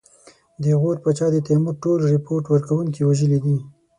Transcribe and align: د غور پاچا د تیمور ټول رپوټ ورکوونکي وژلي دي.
د 0.63 0.63
غور 0.79 0.97
پاچا 1.03 1.27
د 1.31 1.37
تیمور 1.47 1.75
ټول 1.83 1.99
رپوټ 2.13 2.43
ورکوونکي 2.49 3.01
وژلي 3.03 3.39
دي. 3.45 3.55